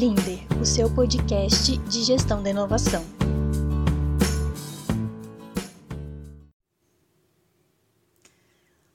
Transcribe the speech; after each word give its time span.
Blinder, 0.00 0.38
o 0.58 0.64
seu 0.64 0.88
podcast 0.94 1.76
de 1.76 2.02
gestão 2.02 2.42
da 2.42 2.48
inovação. 2.48 3.04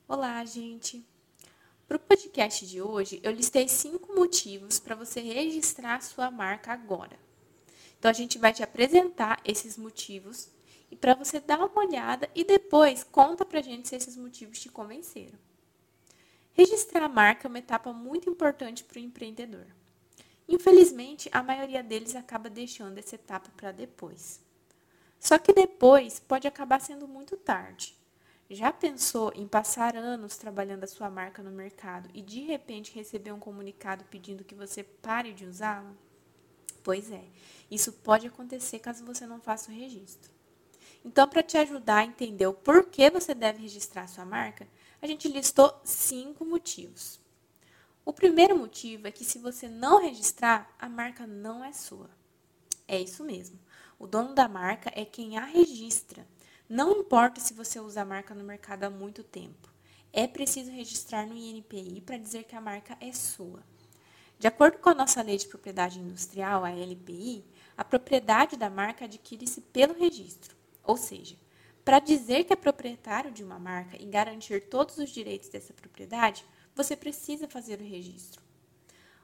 Olá, 0.07 0.43
gente! 0.45 1.05
Para 1.87 1.97
o 1.97 1.99
podcast 1.99 2.65
de 2.65 2.81
hoje, 2.81 3.19
eu 3.21 3.31
listei 3.31 3.67
cinco 3.67 4.15
motivos 4.15 4.79
para 4.79 4.95
você 4.95 5.21
registrar 5.21 6.01
sua 6.01 6.31
marca 6.31 6.73
agora. 6.73 7.19
Então, 7.99 8.09
a 8.09 8.13
gente 8.15 8.39
vai 8.39 8.51
te 8.51 8.63
apresentar 8.63 9.39
esses 9.45 9.77
motivos 9.77 10.49
e 10.89 10.95
para 10.95 11.13
você 11.13 11.39
dar 11.39 11.59
uma 11.59 11.85
olhada 11.85 12.27
e 12.33 12.43
depois 12.43 13.03
conta 13.03 13.45
para 13.45 13.59
a 13.59 13.63
gente 13.63 13.87
se 13.87 13.95
esses 13.95 14.17
motivos 14.17 14.59
te 14.59 14.69
convenceram. 14.69 15.37
Registrar 16.53 17.03
a 17.03 17.07
marca 17.07 17.47
é 17.47 17.49
uma 17.49 17.59
etapa 17.59 17.93
muito 17.93 18.27
importante 18.27 18.83
para 18.83 18.97
o 18.97 19.03
empreendedor. 19.03 19.67
Infelizmente, 20.47 21.29
a 21.31 21.41
maioria 21.41 21.81
deles 21.81 22.15
acaba 22.15 22.49
deixando 22.49 22.97
essa 22.97 23.15
etapa 23.15 23.49
para 23.57 23.71
depois. 23.71 24.39
Só 25.19 25.37
que 25.39 25.53
depois 25.53 26.19
pode 26.19 26.47
acabar 26.47 26.79
sendo 26.79 27.07
muito 27.07 27.35
tarde. 27.35 27.95
Já 28.49 28.71
pensou 28.71 29.31
em 29.33 29.47
passar 29.47 29.95
anos 29.95 30.37
trabalhando 30.37 30.83
a 30.83 30.87
sua 30.87 31.09
marca 31.09 31.41
no 31.41 31.49
mercado 31.49 32.09
e 32.13 32.21
de 32.21 32.41
repente 32.41 32.93
receber 32.93 33.31
um 33.31 33.39
comunicado 33.39 34.05
pedindo 34.05 34.43
que 34.43 34.53
você 34.53 34.83
pare 34.83 35.33
de 35.33 35.45
usá-la? 35.45 35.91
Pois 36.83 37.11
é, 37.11 37.23
isso 37.71 37.91
pode 37.91 38.27
acontecer 38.27 38.77
caso 38.77 39.03
você 39.03 39.25
não 39.25 39.41
faça 39.41 39.71
o 39.71 39.75
registro. 39.75 40.31
Então, 41.03 41.27
para 41.27 41.41
te 41.41 41.57
ajudar 41.57 41.97
a 41.97 42.05
entender 42.05 42.45
o 42.45 42.53
porquê 42.53 43.09
você 43.09 43.33
deve 43.33 43.63
registrar 43.63 44.07
sua 44.07 44.25
marca, 44.25 44.67
a 45.01 45.07
gente 45.07 45.27
listou 45.27 45.81
cinco 45.83 46.45
motivos. 46.45 47.19
O 48.05 48.13
primeiro 48.13 48.55
motivo 48.55 49.07
é 49.07 49.11
que 49.11 49.25
se 49.25 49.39
você 49.39 49.67
não 49.67 49.99
registrar, 49.99 50.71
a 50.77 50.87
marca 50.87 51.25
não 51.25 51.65
é 51.65 51.73
sua. 51.73 52.07
É 52.87 53.01
isso 53.01 53.23
mesmo. 53.23 53.59
O 53.97 54.05
dono 54.05 54.35
da 54.35 54.47
marca 54.47 54.91
é 54.93 55.03
quem 55.03 55.39
a 55.39 55.43
registra. 55.43 56.27
Não 56.69 56.99
importa 56.99 57.41
se 57.41 57.51
você 57.51 57.79
usa 57.79 58.03
a 58.03 58.05
marca 58.05 58.35
no 58.35 58.43
mercado 58.43 58.83
há 58.83 58.91
muito 58.91 59.23
tempo. 59.23 59.73
É 60.13 60.27
preciso 60.27 60.69
registrar 60.69 61.25
no 61.25 61.35
INPI 61.35 61.99
para 62.01 62.17
dizer 62.17 62.43
que 62.43 62.55
a 62.55 62.61
marca 62.61 62.95
é 63.01 63.11
sua. 63.11 63.63
De 64.37 64.47
acordo 64.47 64.77
com 64.77 64.89
a 64.89 64.93
nossa 64.93 65.23
Lei 65.23 65.37
de 65.37 65.47
Propriedade 65.47 65.99
Industrial, 65.99 66.63
a 66.63 66.69
LPI, 66.69 67.43
a 67.75 67.83
propriedade 67.83 68.55
da 68.55 68.69
marca 68.69 69.05
adquire-se 69.05 69.61
pelo 69.61 69.97
registro. 69.97 70.55
Ou 70.83 70.95
seja, 70.95 71.35
para 71.83 71.97
dizer 71.97 72.43
que 72.43 72.53
é 72.53 72.55
proprietário 72.55 73.31
de 73.31 73.43
uma 73.43 73.57
marca 73.57 73.99
e 73.99 74.05
garantir 74.05 74.69
todos 74.69 74.99
os 74.99 75.09
direitos 75.09 75.49
dessa 75.49 75.73
propriedade, 75.73 76.45
você 76.75 76.95
precisa 76.95 77.47
fazer 77.47 77.79
o 77.79 77.83
registro. 77.83 78.43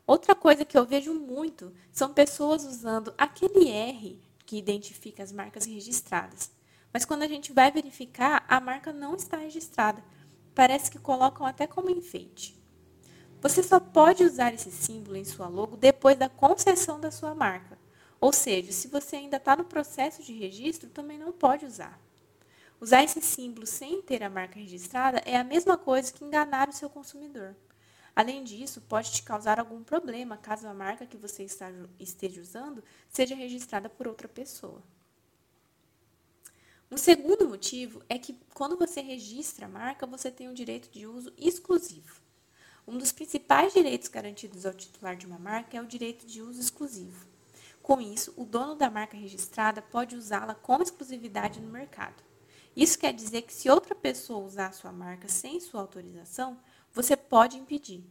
Outra 0.07 0.33
coisa 0.33 0.65
que 0.65 0.77
eu 0.77 0.85
vejo 0.85 1.13
muito 1.13 1.73
são 1.91 2.13
pessoas 2.13 2.63
usando 2.63 3.13
aquele 3.17 3.69
R 3.69 4.19
que 4.45 4.57
identifica 4.57 5.21
as 5.21 5.31
marcas 5.31 5.65
registradas. 5.65 6.51
Mas 6.91 7.05
quando 7.05 7.23
a 7.23 7.27
gente 7.27 7.53
vai 7.53 7.71
verificar, 7.71 8.43
a 8.47 8.59
marca 8.59 8.91
não 8.91 9.15
está 9.15 9.37
registrada. 9.37 10.03
Parece 10.53 10.91
que 10.91 10.99
colocam 10.99 11.45
até 11.45 11.67
como 11.67 11.89
enfeite. 11.89 12.59
Você 13.41 13.63
só 13.63 13.79
pode 13.79 14.23
usar 14.23 14.53
esse 14.53 14.71
símbolo 14.71 15.15
em 15.15 15.25
sua 15.25 15.47
logo 15.47 15.77
depois 15.77 16.17
da 16.17 16.29
concessão 16.29 16.99
da 16.99 17.09
sua 17.11 17.33
marca. 17.33 17.77
Ou 18.19 18.31
seja, 18.31 18.71
se 18.71 18.87
você 18.87 19.15
ainda 19.15 19.37
está 19.37 19.55
no 19.55 19.63
processo 19.65 20.21
de 20.21 20.33
registro, 20.33 20.89
também 20.89 21.17
não 21.17 21.31
pode 21.31 21.65
usar. 21.65 21.99
Usar 22.81 23.03
esse 23.03 23.21
símbolo 23.21 23.67
sem 23.67 24.01
ter 24.01 24.23
a 24.23 24.29
marca 24.29 24.59
registrada 24.59 25.21
é 25.23 25.37
a 25.37 25.43
mesma 25.43 25.77
coisa 25.77 26.11
que 26.11 26.25
enganar 26.25 26.67
o 26.67 26.73
seu 26.73 26.89
consumidor. 26.89 27.55
Além 28.15 28.43
disso, 28.43 28.81
pode 28.81 29.11
te 29.11 29.21
causar 29.21 29.59
algum 29.59 29.83
problema 29.83 30.35
caso 30.35 30.67
a 30.67 30.73
marca 30.73 31.05
que 31.05 31.15
você 31.15 31.45
esteja 31.99 32.41
usando 32.41 32.83
seja 33.07 33.35
registrada 33.35 33.87
por 33.87 34.07
outra 34.07 34.27
pessoa. 34.27 34.81
Um 36.89 36.97
segundo 36.97 37.47
motivo 37.47 38.01
é 38.09 38.17
que 38.17 38.35
quando 38.51 38.75
você 38.75 38.99
registra 38.99 39.67
a 39.67 39.69
marca, 39.69 40.07
você 40.07 40.31
tem 40.31 40.49
um 40.49 40.53
direito 40.53 40.89
de 40.89 41.05
uso 41.05 41.31
exclusivo. 41.37 42.19
Um 42.87 42.97
dos 42.97 43.11
principais 43.11 43.73
direitos 43.73 44.07
garantidos 44.07 44.65
ao 44.65 44.73
titular 44.73 45.15
de 45.15 45.27
uma 45.27 45.37
marca 45.37 45.77
é 45.77 45.81
o 45.81 45.85
direito 45.85 46.25
de 46.25 46.41
uso 46.41 46.59
exclusivo. 46.59 47.27
Com 47.83 48.01
isso, 48.01 48.33
o 48.35 48.43
dono 48.43 48.73
da 48.73 48.89
marca 48.89 49.15
registrada 49.15 49.83
pode 49.83 50.15
usá-la 50.15 50.55
com 50.55 50.81
exclusividade 50.81 51.61
no 51.61 51.71
mercado. 51.71 52.30
Isso 52.75 52.97
quer 52.97 53.13
dizer 53.13 53.43
que 53.43 53.53
se 53.53 53.69
outra 53.69 53.93
pessoa 53.93 54.45
usar 54.45 54.67
a 54.67 54.71
sua 54.71 54.91
marca 54.91 55.27
sem 55.27 55.59
sua 55.59 55.81
autorização, 55.81 56.59
você 56.93 57.17
pode 57.17 57.57
impedir. 57.57 58.03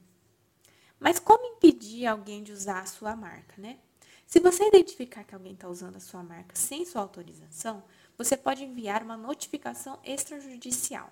Mas 0.98 1.18
como 1.18 1.56
impedir 1.56 2.06
alguém 2.06 2.42
de 2.42 2.52
usar 2.52 2.80
a 2.80 2.86
sua 2.86 3.16
marca, 3.16 3.54
né? 3.56 3.78
Se 4.26 4.38
você 4.38 4.68
identificar 4.68 5.24
que 5.24 5.34
alguém 5.34 5.54
está 5.54 5.68
usando 5.68 5.96
a 5.96 6.00
sua 6.00 6.22
marca 6.22 6.54
sem 6.54 6.84
sua 6.84 7.00
autorização, 7.00 7.82
você 8.16 8.36
pode 8.36 8.62
enviar 8.62 9.02
uma 9.02 9.16
notificação 9.16 9.98
extrajudicial. 10.04 11.10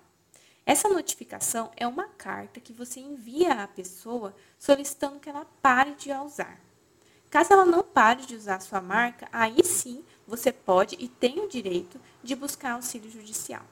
Essa 0.65 0.87
notificação 0.87 1.71
é 1.75 1.87
uma 1.87 2.07
carta 2.07 2.59
que 2.59 2.71
você 2.71 2.99
envia 2.99 3.63
à 3.63 3.67
pessoa 3.67 4.35
solicitando 4.57 5.19
que 5.19 5.27
ela 5.27 5.43
pare 5.61 5.95
de 5.95 6.11
a 6.11 6.21
usar. 6.21 6.61
Caso 7.29 7.53
ela 7.53 7.65
não 7.65 7.83
pare 7.83 8.25
de 8.25 8.35
usar 8.35 8.59
sua 8.59 8.81
marca, 8.81 9.27
aí 9.31 9.63
sim 9.63 10.03
você 10.25 10.51
pode 10.51 10.95
e 10.99 11.07
tem 11.07 11.39
o 11.39 11.47
direito 11.47 11.99
de 12.23 12.35
buscar 12.35 12.73
auxílio 12.73 13.09
judicial. 13.09 13.65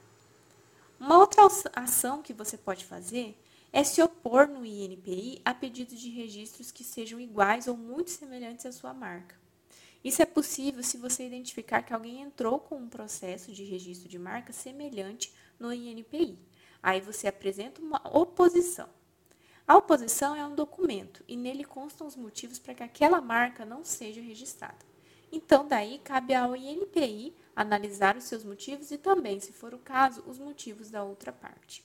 Uma 0.98 1.18
outra 1.18 1.42
ação 1.74 2.22
que 2.22 2.32
você 2.32 2.56
pode 2.56 2.84
fazer 2.84 3.36
é 3.72 3.84
se 3.84 4.00
opor 4.02 4.48
no 4.48 4.64
INPI 4.64 5.40
a 5.44 5.52
pedidos 5.52 6.00
de 6.00 6.08
registros 6.08 6.70
que 6.70 6.82
sejam 6.84 7.20
iguais 7.20 7.68
ou 7.68 7.76
muito 7.76 8.10
semelhantes 8.10 8.64
à 8.64 8.72
sua 8.72 8.94
marca. 8.94 9.36
Isso 10.02 10.22
é 10.22 10.26
possível 10.26 10.82
se 10.82 10.96
você 10.96 11.26
identificar 11.26 11.82
que 11.82 11.92
alguém 11.92 12.22
entrou 12.22 12.58
com 12.58 12.76
um 12.76 12.88
processo 12.88 13.52
de 13.52 13.64
registro 13.64 14.08
de 14.08 14.18
marca 14.18 14.52
semelhante 14.52 15.32
no 15.58 15.72
INPI. 15.72 16.38
Aí 16.82 17.00
você 17.00 17.26
apresenta 17.26 17.80
uma 17.80 18.00
oposição. 18.16 18.88
A 19.68 19.76
oposição 19.76 20.34
é 20.34 20.46
um 20.46 20.54
documento 20.54 21.22
e 21.28 21.36
nele 21.36 21.62
constam 21.62 22.06
os 22.06 22.16
motivos 22.16 22.58
para 22.58 22.72
que 22.72 22.82
aquela 22.82 23.20
marca 23.20 23.66
não 23.66 23.84
seja 23.84 24.18
registrada. 24.18 24.78
Então, 25.30 25.68
daí 25.68 25.98
cabe 25.98 26.34
ao 26.34 26.56
INPI 26.56 27.36
analisar 27.54 28.16
os 28.16 28.24
seus 28.24 28.42
motivos 28.42 28.90
e 28.90 28.96
também, 28.96 29.38
se 29.40 29.52
for 29.52 29.74
o 29.74 29.78
caso, 29.78 30.24
os 30.26 30.38
motivos 30.38 30.88
da 30.88 31.04
outra 31.04 31.30
parte. 31.30 31.84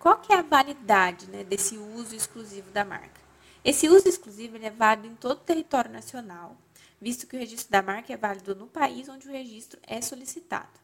Qual 0.00 0.18
que 0.18 0.32
é 0.32 0.38
a 0.38 0.42
validade 0.42 1.30
né, 1.30 1.44
desse 1.44 1.78
uso 1.78 2.16
exclusivo 2.16 2.72
da 2.72 2.84
marca? 2.84 3.20
Esse 3.64 3.88
uso 3.88 4.08
exclusivo 4.08 4.56
é 4.56 4.70
válido 4.70 5.06
em 5.06 5.14
todo 5.14 5.38
o 5.38 5.44
território 5.44 5.92
nacional, 5.92 6.56
visto 7.00 7.28
que 7.28 7.36
o 7.36 7.38
registro 7.38 7.70
da 7.70 7.80
marca 7.80 8.12
é 8.12 8.16
válido 8.16 8.56
no 8.56 8.66
país 8.66 9.08
onde 9.08 9.28
o 9.28 9.30
registro 9.30 9.78
é 9.86 10.00
solicitado. 10.00 10.81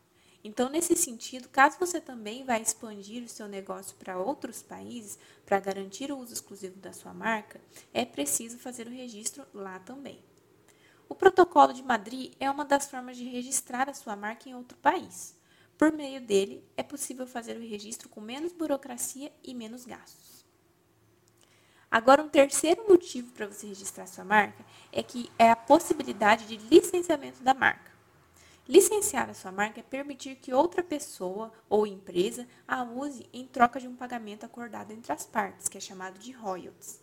Então, 0.48 0.70
nesse 0.70 0.96
sentido, 0.96 1.46
caso 1.50 1.78
você 1.78 2.00
também 2.00 2.42
vá 2.42 2.58
expandir 2.58 3.22
o 3.22 3.28
seu 3.28 3.46
negócio 3.46 3.94
para 3.96 4.18
outros 4.18 4.62
países 4.62 5.18
para 5.44 5.60
garantir 5.60 6.10
o 6.10 6.16
uso 6.16 6.32
exclusivo 6.32 6.80
da 6.80 6.90
sua 6.90 7.12
marca, 7.12 7.60
é 7.92 8.02
preciso 8.02 8.58
fazer 8.58 8.86
o 8.86 8.90
registro 8.90 9.44
lá 9.52 9.78
também. 9.78 10.24
O 11.06 11.14
Protocolo 11.14 11.74
de 11.74 11.82
Madrid 11.82 12.32
é 12.40 12.50
uma 12.50 12.64
das 12.64 12.88
formas 12.88 13.18
de 13.18 13.24
registrar 13.24 13.90
a 13.90 13.94
sua 13.94 14.16
marca 14.16 14.48
em 14.48 14.54
outro 14.54 14.78
país. 14.78 15.36
Por 15.76 15.92
meio 15.92 16.18
dele, 16.18 16.64
é 16.78 16.82
possível 16.82 17.26
fazer 17.26 17.58
o 17.58 17.60
registro 17.60 18.08
com 18.08 18.22
menos 18.22 18.50
burocracia 18.50 19.30
e 19.44 19.52
menos 19.52 19.84
gastos. 19.84 20.46
Agora, 21.90 22.22
um 22.22 22.28
terceiro 22.30 22.88
motivo 22.88 23.32
para 23.32 23.46
você 23.48 23.66
registrar 23.66 24.06
sua 24.06 24.24
marca 24.24 24.64
é 24.90 25.02
que 25.02 25.30
é 25.38 25.50
a 25.50 25.56
possibilidade 25.56 26.46
de 26.46 26.56
licenciamento 26.56 27.42
da 27.42 27.52
marca. 27.52 27.97
Licenciar 28.68 29.30
a 29.30 29.34
sua 29.34 29.50
marca 29.50 29.80
é 29.80 29.82
permitir 29.82 30.36
que 30.36 30.52
outra 30.52 30.82
pessoa 30.82 31.50
ou 31.70 31.86
empresa 31.86 32.46
a 32.66 32.82
use 32.82 33.26
em 33.32 33.46
troca 33.46 33.80
de 33.80 33.88
um 33.88 33.96
pagamento 33.96 34.44
acordado 34.44 34.90
entre 34.90 35.10
as 35.10 35.24
partes, 35.24 35.68
que 35.68 35.78
é 35.78 35.80
chamado 35.80 36.18
de 36.18 36.32
royalties. 36.32 37.02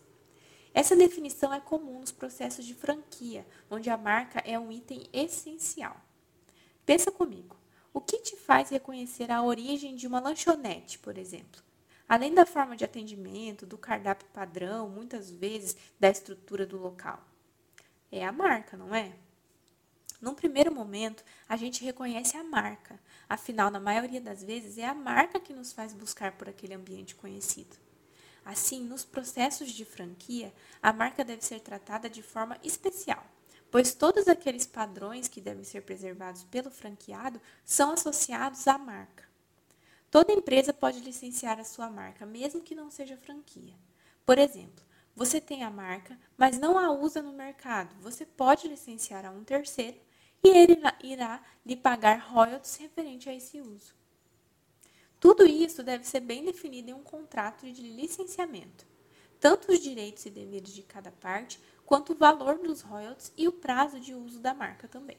Essa 0.75 0.95
definição 0.95 1.51
é 1.51 1.59
comum 1.59 2.01
nos 2.01 2.12
processos 2.12 2.65
de 2.65 2.75
franquia, 2.75 3.47
onde 3.67 3.89
a 3.89 3.97
marca 3.97 4.44
é 4.45 4.59
um 4.59 4.71
item 4.71 5.07
essencial. 5.12 6.00
Pensa 6.85 7.12
comigo. 7.12 7.57
O 7.91 8.00
que 8.00 8.19
te 8.19 8.35
faz 8.35 8.69
reconhecer 8.69 9.31
a 9.31 9.41
origem 9.41 9.95
de 9.95 10.06
uma 10.06 10.19
lanchonete, 10.19 11.00
por 11.00 11.17
exemplo? 11.17 11.63
Além 12.07 12.31
da 12.31 12.45
forma 12.45 12.75
de 12.75 12.85
atendimento, 12.85 13.65
do 13.65 13.77
cardápio 13.77 14.27
padrão, 14.31 14.88
muitas 14.88 15.31
vezes 15.31 15.75
da 16.00 16.09
estrutura 16.09 16.63
do 16.63 16.77
local. 16.77 17.25
É 18.12 18.23
a 18.23 18.31
marca, 18.31 18.77
não 18.77 18.94
é? 18.94 19.13
Num 20.25 20.33
primeiro 20.33 20.74
momento, 20.74 21.24
a 21.48 21.56
gente 21.56 21.86
reconhece 21.86 22.36
a 22.36 22.44
marca, 22.44 23.00
afinal, 23.30 23.69
na 23.69 23.80
maioria 23.80 24.19
das 24.19 24.42
vezes, 24.42 24.80
é 24.80 24.83
a 24.83 24.92
marca 24.95 25.39
que 25.39 25.54
nos 25.54 25.72
faz 25.72 25.94
buscar 25.94 26.31
por 26.31 26.50
aquele 26.50 26.74
ambiente 26.74 27.13
conhecido. 27.13 27.77
Assim, 28.44 28.83
nos 28.83 29.06
processos 29.06 29.69
de 29.69 29.86
franquia, 29.86 30.51
a 30.81 30.92
marca 30.92 31.24
deve 31.24 31.45
ser 31.45 31.60
tratada 31.60 32.10
de 32.10 32.24
forma 32.24 32.57
especial 32.63 33.24
pois 33.69 33.94
todos 33.94 34.27
aqueles 34.30 34.66
padrões 34.66 35.27
que 35.27 35.42
devem 35.42 35.66
ser 35.66 35.81
preservados 35.81 36.45
pelo 36.45 36.72
franqueado 36.72 37.42
são 37.66 37.92
associados 37.92 38.68
à 38.69 38.77
marca. 38.77 39.25
Toda 40.10 40.31
empresa 40.31 40.72
pode 40.72 41.01
licenciar 41.01 41.60
a 41.60 41.66
sua 41.66 41.89
marca, 41.89 42.25
mesmo 42.25 42.62
que 42.62 42.74
não 42.74 42.89
seja 42.89 43.18
franquia. 43.18 43.74
Por 44.25 44.38
exemplo, 44.38 44.81
você 45.13 45.42
tem 45.42 45.63
a 45.63 45.69
marca, 45.69 46.18
mas 46.38 46.57
não 46.57 46.80
a 46.80 46.89
usa 46.89 47.22
no 47.22 47.33
mercado. 47.33 47.94
Você 48.01 48.25
pode 48.25 48.68
licenciar 48.68 49.25
a 49.25 49.31
um 49.31 49.44
terceiro 49.44 49.98
e 50.45 50.50
ele 50.50 50.77
irá 51.03 51.42
lhe 51.65 51.75
pagar 51.75 52.19
royalties 52.19 52.75
referente 52.75 53.27
a 53.27 53.33
esse 53.33 53.59
uso. 53.59 53.95
Tudo 55.19 55.44
isso 55.44 55.81
deve 55.81 56.06
ser 56.06 56.19
bem 56.19 56.45
definido 56.45 56.92
em 56.92 56.94
um 56.94 57.01
contrato 57.01 57.65
de 57.71 57.81
licenciamento, 57.81 58.86
tanto 59.39 59.71
os 59.71 59.80
direitos 59.80 60.24
e 60.27 60.30
deveres 60.30 60.71
de 60.71 60.83
cada 60.83 61.12
parte, 61.12 61.59
quanto 61.83 62.13
o 62.13 62.15
valor 62.15 62.59
dos 62.59 62.81
royalties 62.81 63.33
e 63.36 63.47
o 63.47 63.51
prazo 63.51 64.00
de 64.00 64.13
uso 64.13 64.39
da 64.39 64.53
marca 64.53 64.88
também. 64.88 65.18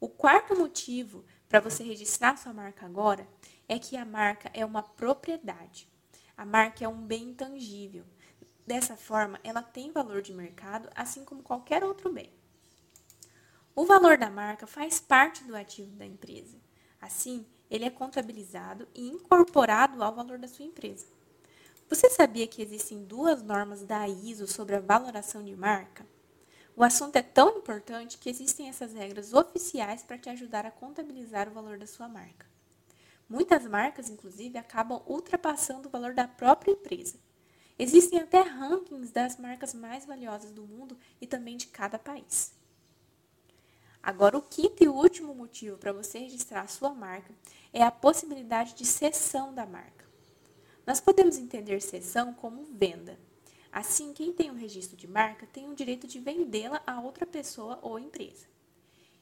O 0.00 0.08
quarto 0.08 0.56
motivo 0.56 1.22
para 1.50 1.60
você 1.60 1.82
registrar 1.82 2.38
sua 2.38 2.54
marca 2.54 2.86
agora 2.86 3.28
é 3.68 3.78
que 3.78 3.96
a 3.96 4.06
marca 4.06 4.50
é 4.54 4.64
uma 4.64 4.82
propriedade. 4.82 5.86
A 6.34 6.46
marca 6.46 6.82
é 6.82 6.88
um 6.88 7.02
bem 7.02 7.24
intangível. 7.24 8.04
Dessa 8.66 8.96
forma, 8.96 9.40
ela 9.42 9.62
tem 9.62 9.90
valor 9.90 10.22
de 10.22 10.32
mercado, 10.32 10.88
assim 10.94 11.24
como 11.24 11.42
qualquer 11.42 11.82
outro 11.84 12.12
bem. 12.12 12.30
O 13.78 13.86
valor 13.86 14.18
da 14.18 14.28
marca 14.28 14.66
faz 14.66 14.98
parte 14.98 15.44
do 15.44 15.54
ativo 15.54 15.94
da 15.94 16.04
empresa. 16.04 16.58
Assim, 17.00 17.46
ele 17.70 17.84
é 17.84 17.90
contabilizado 17.90 18.88
e 18.92 19.06
incorporado 19.06 20.02
ao 20.02 20.12
valor 20.12 20.36
da 20.36 20.48
sua 20.48 20.64
empresa. 20.64 21.06
Você 21.88 22.10
sabia 22.10 22.48
que 22.48 22.60
existem 22.60 23.04
duas 23.04 23.40
normas 23.40 23.84
da 23.84 24.08
ISO 24.08 24.48
sobre 24.48 24.74
a 24.74 24.80
valoração 24.80 25.44
de 25.44 25.54
marca? 25.54 26.04
O 26.74 26.82
assunto 26.82 27.14
é 27.14 27.22
tão 27.22 27.58
importante 27.58 28.18
que 28.18 28.28
existem 28.28 28.68
essas 28.68 28.94
regras 28.94 29.32
oficiais 29.32 30.02
para 30.02 30.18
te 30.18 30.28
ajudar 30.28 30.66
a 30.66 30.72
contabilizar 30.72 31.48
o 31.48 31.52
valor 31.52 31.78
da 31.78 31.86
sua 31.86 32.08
marca. 32.08 32.46
Muitas 33.28 33.64
marcas, 33.64 34.10
inclusive, 34.10 34.58
acabam 34.58 35.04
ultrapassando 35.06 35.86
o 35.86 35.92
valor 35.92 36.14
da 36.14 36.26
própria 36.26 36.72
empresa. 36.72 37.14
Existem 37.78 38.18
até 38.18 38.40
rankings 38.40 39.12
das 39.12 39.38
marcas 39.38 39.72
mais 39.72 40.04
valiosas 40.04 40.50
do 40.50 40.66
mundo 40.66 40.98
e 41.20 41.28
também 41.28 41.56
de 41.56 41.68
cada 41.68 41.96
país. 41.96 42.57
Agora, 44.08 44.38
o 44.38 44.40
quinto 44.40 44.82
e 44.82 44.88
último 44.88 45.34
motivo 45.34 45.76
para 45.76 45.92
você 45.92 46.20
registrar 46.20 46.62
a 46.62 46.66
sua 46.66 46.94
marca 46.94 47.30
é 47.74 47.82
a 47.82 47.90
possibilidade 47.90 48.74
de 48.74 48.86
cessão 48.86 49.52
da 49.52 49.66
marca. 49.66 50.06
Nós 50.86 50.98
podemos 50.98 51.36
entender 51.36 51.82
cessão 51.82 52.32
como 52.32 52.64
venda. 52.72 53.18
Assim, 53.70 54.14
quem 54.14 54.32
tem 54.32 54.50
um 54.50 54.56
registro 54.56 54.96
de 54.96 55.06
marca 55.06 55.46
tem 55.52 55.68
o 55.68 55.74
direito 55.74 56.06
de 56.06 56.18
vendê-la 56.18 56.80
a 56.86 56.98
outra 57.02 57.26
pessoa 57.26 57.78
ou 57.82 57.98
empresa. 57.98 58.46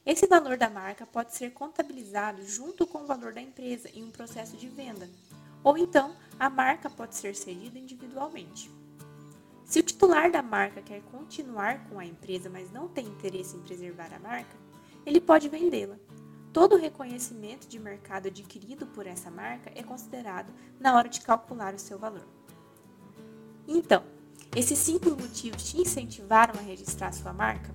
Esse 0.05 0.25
valor 0.25 0.55
da 0.55 0.69
marca 0.69 1.05
pode 1.05 1.35
ser 1.35 1.51
contabilizado 1.51 2.41
junto 2.43 2.87
com 2.87 2.99
o 2.99 3.07
valor 3.07 3.33
da 3.33 3.41
empresa 3.41 3.89
em 3.93 4.05
um 4.05 4.09
processo 4.09 4.55
de 4.55 4.69
venda, 4.69 5.09
ou 5.65 5.77
então 5.77 6.15
a 6.39 6.49
marca 6.49 6.89
pode 6.89 7.13
ser 7.13 7.35
cedida 7.35 7.77
individualmente. 7.77 8.71
Se 9.65 9.81
o 9.81 9.83
titular 9.83 10.31
da 10.31 10.41
marca 10.41 10.81
quer 10.81 11.01
continuar 11.11 11.89
com 11.89 11.99
a 11.99 12.05
empresa, 12.05 12.49
mas 12.49 12.71
não 12.71 12.87
tem 12.87 13.05
interesse 13.05 13.57
em 13.57 13.63
preservar 13.63 14.13
a 14.13 14.19
marca, 14.19 14.66
ele 15.07 15.21
pode 15.21 15.47
vendê-la. 15.47 15.95
Todo 16.51 16.75
o 16.75 16.77
reconhecimento 16.77 17.65
de 17.65 17.79
mercado 17.79 18.27
adquirido 18.27 18.85
por 18.87 19.07
essa 19.07 19.31
marca 19.31 19.71
é 19.73 19.81
considerado 19.81 20.51
na 20.77 20.97
hora 20.97 21.07
de 21.07 21.21
calcular 21.21 21.73
o 21.73 21.79
seu 21.79 21.97
valor. 21.97 22.27
Então, 23.65 24.03
esses 24.53 24.77
cinco 24.77 25.11
motivos 25.11 25.63
te 25.63 25.79
incentivaram 25.79 26.59
a 26.59 26.61
registrar 26.61 27.13
sua 27.13 27.31
marca? 27.31 27.73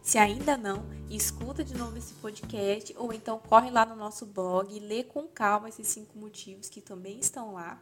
Se 0.00 0.16
ainda 0.16 0.56
não, 0.56 0.86
escuta 1.10 1.62
de 1.62 1.76
novo 1.76 1.98
esse 1.98 2.14
podcast 2.14 2.94
ou 2.96 3.12
então 3.12 3.38
corre 3.38 3.70
lá 3.70 3.84
no 3.84 3.94
nosso 3.94 4.24
blog 4.24 4.74
e 4.74 4.80
lê 4.80 5.04
com 5.04 5.28
calma 5.28 5.68
esses 5.68 5.88
cinco 5.88 6.18
motivos 6.18 6.70
que 6.70 6.80
também 6.80 7.18
estão 7.18 7.52
lá. 7.52 7.78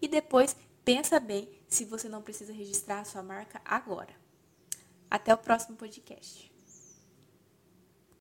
E 0.00 0.08
depois 0.08 0.56
pensa 0.86 1.20
bem 1.20 1.50
se 1.68 1.84
você 1.84 2.08
não 2.08 2.22
precisa 2.22 2.52
registrar 2.52 3.00
a 3.00 3.04
sua 3.04 3.22
marca 3.22 3.60
agora. 3.62 4.14
Até 5.10 5.34
o 5.34 5.38
próximo 5.38 5.76
podcast. 5.76 6.53